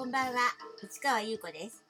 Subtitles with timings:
[0.00, 0.40] こんばんは、
[0.82, 1.84] 市川優子です。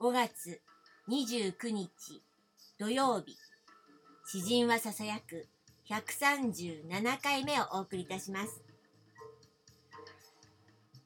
[0.00, 0.62] 5月
[1.10, 2.22] 29日
[2.78, 3.36] 土曜日、
[4.24, 5.46] 詩人はささやく
[5.90, 8.62] 137回目をお送りいたします。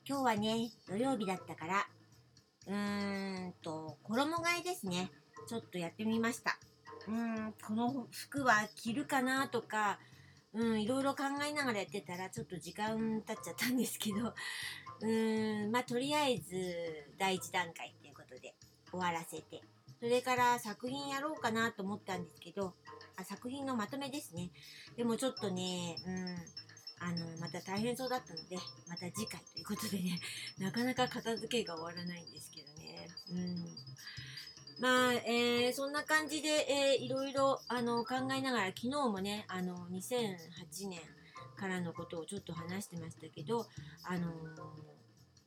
[0.06, 1.86] 今日はね、土曜日だったから、
[2.68, 5.10] うーんと、衣替えですね。
[5.48, 6.56] ちょっとやってみました。
[7.08, 7.14] うー
[7.48, 9.98] ん、この服は着るかなとか、
[10.54, 14.34] うん、いろいろ考えながらやってたら、ちょっと時間経っちゃったんですけど、
[15.00, 18.54] うーん、まあ、とりあえず、第一段階っていうことで
[18.90, 19.62] 終わらせて、
[19.98, 22.74] それから作品やろうかなと思ったんですけど、
[23.16, 24.50] あ作品のまとめですね。
[24.96, 26.36] でもちょっとね、うん、
[27.02, 28.56] あの、また大変そうだったので、
[28.88, 30.20] また次回ということでね、
[30.58, 33.08] なかなか片付けが終わらないんですけどね。
[33.30, 33.76] うん。
[34.82, 40.98] まあ、えーそんな感じで、えーいろいろあの考えながら昨日もねあの2008年
[41.56, 43.64] からのことをちょっと話してましたけど
[44.02, 44.32] あのー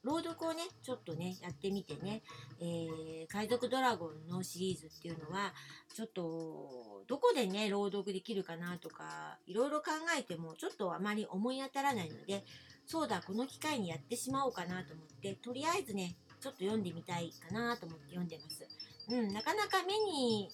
[0.05, 2.21] 朗読をねちょっとねやってみてね、
[2.61, 5.53] えー海賊ドラゴンのシリーズっていうのは
[5.93, 12.45] ちょっとどこでね朗読できるかなとかいろいろ考えてもちょっとあまり思い当たらないので
[12.85, 18.65] そうだこの機会にやってしまおうかなと思ってとりあえずねちょっと読んでみたいかなと思って読んでます。
[19.09, 20.49] うん、なかなか目に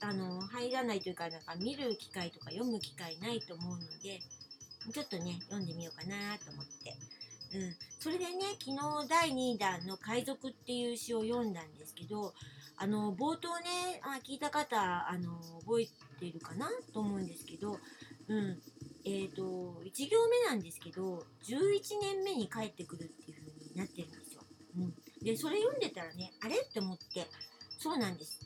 [0.00, 4.20] あの入らないというかなんか見る機会とか読む機会ないと思うので
[4.92, 6.94] ちょっとね読んでみようかなと思って、
[7.56, 12.34] うん、それでね昨日第2弾の「海賊」っていう詩を読んだんですけど
[12.76, 14.76] あの冒頭ねあ聞いた方
[15.08, 15.86] あの覚え
[16.20, 17.78] てるかなと思うんですけど、
[18.28, 18.60] うん。
[19.08, 19.42] えー、と
[19.84, 24.42] 1行目なんですけど11年目に帰ってくるっていう風になってるんですよ。
[24.76, 27.28] うん、でそれ読んでたらねあれって思って
[27.86, 28.40] そうなんです。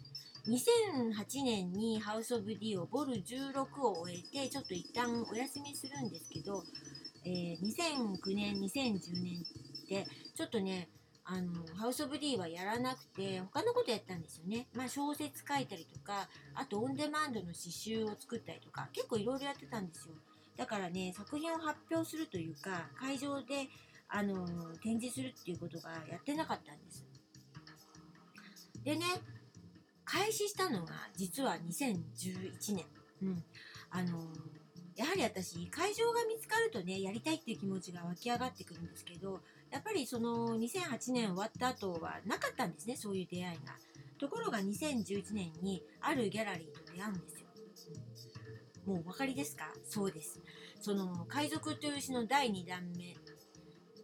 [0.48, 6.62] 2008年にハウス・オブ・ディをボル16を終えてちょっと一旦お休みするんですけど、
[7.24, 9.42] えー2009年2010年
[9.80, 10.90] ってちょっとね
[11.24, 14.66] あのハウス・オブ・ディはやらなくて他のことやったんですよね。
[14.74, 20.16] まあ小説書いたりとかあとオンデマンドの詩集を作ったりとか結構いろいろやってたんですよ。
[20.58, 23.70] だからね作品を発表するというか会場で
[24.06, 24.46] あの
[24.82, 27.09] 展示するっていうことがやってなかったんです。
[28.84, 29.04] でね
[30.04, 32.84] 開始したのが実は2011年。
[33.22, 33.44] うん。
[33.90, 34.18] あの
[34.96, 43.76] やはり私、会場が見つかるとね、やりたいっていう気持ちが湧き上がってくるんですけど、やっぱりその2008年終わった後はなかったんですね、そういう出会いが。
[44.18, 47.46] ところが2011年にあるギャラリーと出会うんですよ。
[48.86, 49.72] うんもうお分かりですか？
[49.88, 50.40] そうです。
[50.80, 53.14] その海賊という詩の第2弾目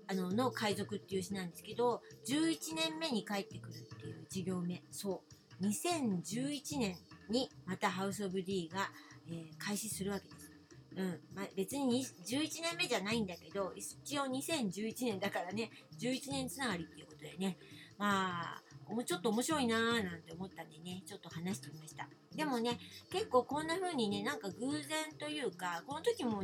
[0.08, 4.82] あのの海賊っていう詩なんですけど、11年目に帰ってくるっていう事業目。
[4.90, 5.22] そ
[5.60, 5.64] う。
[5.64, 6.96] 2011年
[7.30, 8.90] にまたハウス・オブ・ディが、
[9.28, 10.52] えー開始するわけです。
[10.96, 11.20] うん。
[11.34, 17.58] まあ、別に11年目じゃないんだけど、一応2011年だからね、11年つながりっていうことでね、
[17.98, 22.08] まあ、もうちょっと面白いなーなんて思ったんでね、ちょっと話してみました。
[22.34, 22.78] でもね、
[23.10, 26.42] 結構こんな風にね、なんか偶然というか、この時も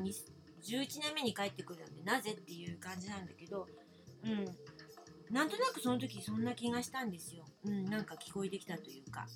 [0.62, 3.66] 11年目に帰ってくるんで、なぜっていう感じなんだけど、
[4.24, 4.44] うん。
[5.30, 7.44] なんとなくその時そんな気がしたんですよ。
[7.64, 9.26] うん、なんか聞こえてきたというか。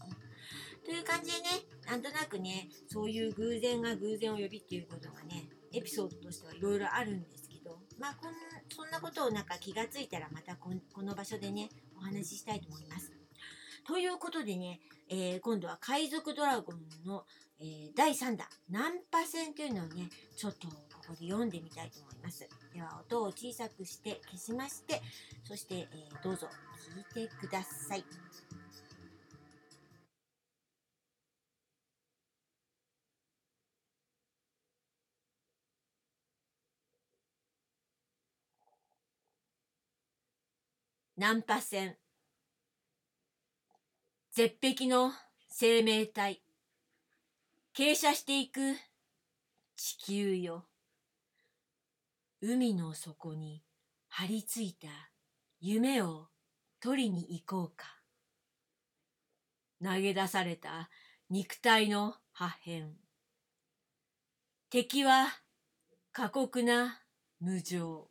[0.85, 1.45] という感じでね、
[1.87, 8.33] なんとなくね、そういう偶然が偶然を呼びっていうことがね、エピソードとしてはいろいろあるんですけど、まあこん、
[8.69, 13.16] そんなことをなんか気がついたらまたここの場所でね、お話ししたいと思います。
[13.87, 17.25] ということでね、えー今度は海賊ドラゴンの、
[17.61, 20.75] えー第3弾、ナンパ戦というのをね、ちょっとこ
[21.07, 22.49] こで読んでみたいと思います。
[22.75, 25.01] では音を小さくして消しまして、
[25.45, 26.49] そして、えーどうぞ
[27.15, 28.05] 聞いてください。
[41.17, 41.97] ナンパ船
[44.37, 45.13] 絶壁の
[45.49, 46.43] 生命体。
[47.75, 48.75] 傾斜していく
[49.77, 50.67] 地球よ。
[52.43, 53.63] 海の底に
[54.09, 54.89] 張り付いた
[55.59, 56.27] 夢を
[56.83, 57.87] 取りに行こうか。
[59.83, 60.91] 投げ出された
[61.31, 62.89] 肉体の破片。
[64.69, 65.29] 敵は
[66.13, 67.01] 過酷な
[67.41, 68.11] 無情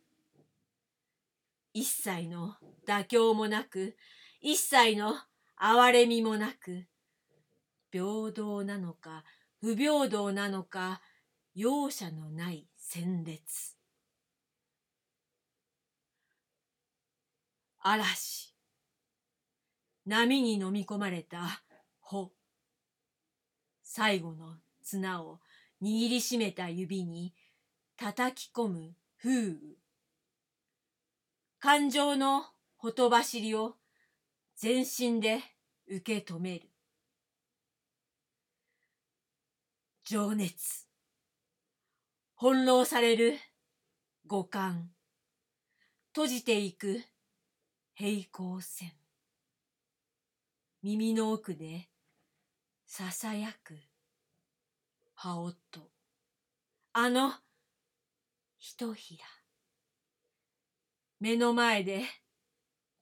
[1.72, 3.94] 一切の妥協もなく
[4.40, 5.14] 一切の
[5.60, 6.86] 憐れみもなく
[7.90, 9.24] 平等なのか
[9.60, 11.00] 不平等なのか
[11.54, 13.76] 容赦のない戦列
[17.88, 18.52] 嵐。
[20.06, 21.62] 波に飲み込まれた
[22.00, 22.32] 穂。
[23.84, 25.38] 最後の綱を
[25.80, 27.32] 握りしめた指に
[27.96, 29.56] 叩き込む風雨。
[31.60, 33.76] 感情のほとばしりを
[34.58, 35.42] 全身で
[35.86, 36.70] 受け止める。
[40.02, 40.86] 情熱。
[42.40, 43.34] 翻弄される
[44.26, 44.88] 五感。
[46.14, 47.02] 閉じていく
[47.92, 48.92] 平行線。
[50.82, 51.90] 耳の奥で
[52.86, 53.74] ささやく
[55.12, 55.54] 羽音。
[56.94, 57.34] あの
[58.56, 59.24] ひとひら。
[61.20, 62.04] 目の前で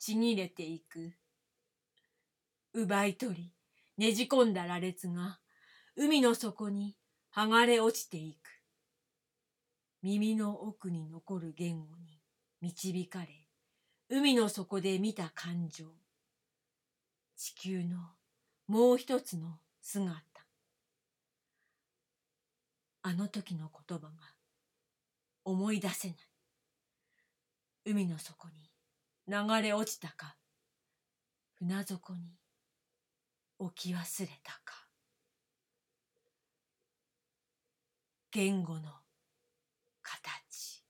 [0.00, 1.12] ちぎれていく。
[2.76, 3.53] 奪い取り、
[3.99, 5.38] ねじ込んだ羅列が
[5.97, 6.97] 海の底に
[7.32, 8.49] 剥がれ落ちていく。
[10.03, 12.21] 耳の奥に残る言語に
[12.61, 13.29] 導かれ、
[14.09, 15.87] 海の底で見た感情。
[17.37, 17.97] 地球の
[18.67, 20.21] もう一つの姿。
[23.03, 24.12] あの時の言葉が
[25.44, 26.17] 思い出せない。
[27.85, 28.55] 海の底に
[29.29, 30.37] 流れ落ちたか、
[31.55, 32.32] 船底に
[33.58, 34.86] 置き忘れたか。
[38.32, 38.80] 言語の
[40.02, 40.82] 形。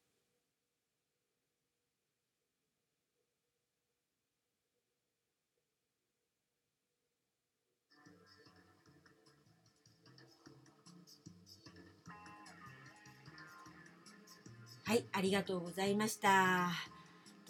[14.86, 16.70] はい、ありがとうございました。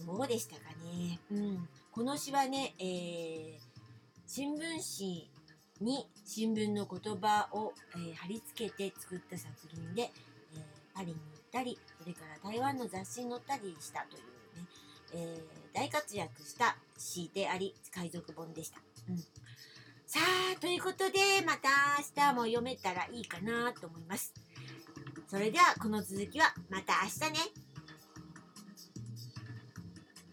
[0.05, 1.21] どうでしたかね。
[1.31, 3.64] うん、この詩はね、えー、
[4.81, 5.31] 紙
[5.81, 10.03] に新聞の言葉を、えー貼り付けて作った作品で、
[10.55, 10.61] えー
[10.95, 14.23] パリに行ったり、それから台湾の雑誌に載ったりしたという
[14.61, 14.67] ね、
[15.13, 18.81] えー大活躍した詩であり、海賊本でした。
[19.09, 19.19] うん
[20.07, 20.21] さ
[20.55, 21.69] あ、ということで、また
[21.99, 24.33] 明日も読めたらいいかなと思います。
[25.27, 27.64] それでは、この続きはまた明日ね。